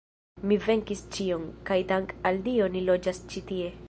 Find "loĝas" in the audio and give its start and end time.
2.89-3.21